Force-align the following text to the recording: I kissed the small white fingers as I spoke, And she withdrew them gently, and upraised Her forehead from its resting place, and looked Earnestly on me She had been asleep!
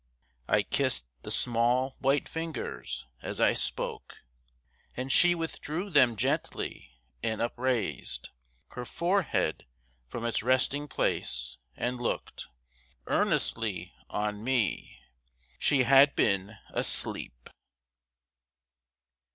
I 0.47 0.63
kissed 0.63 1.05
the 1.21 1.29
small 1.29 1.95
white 1.99 2.27
fingers 2.27 3.05
as 3.21 3.39
I 3.39 3.53
spoke, 3.53 4.15
And 4.97 5.11
she 5.11 5.35
withdrew 5.35 5.91
them 5.91 6.15
gently, 6.15 6.89
and 7.21 7.39
upraised 7.39 8.29
Her 8.69 8.83
forehead 8.83 9.67
from 10.07 10.25
its 10.25 10.41
resting 10.41 10.87
place, 10.87 11.59
and 11.75 12.01
looked 12.01 12.47
Earnestly 13.05 13.93
on 14.09 14.43
me 14.43 14.99
She 15.59 15.83
had 15.83 16.15
been 16.15 16.57
asleep! 16.71 17.47